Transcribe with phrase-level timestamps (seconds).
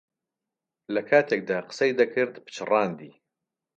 [0.93, 3.11] لەکاتێکدا قسەی دەکرد پچڕاندی.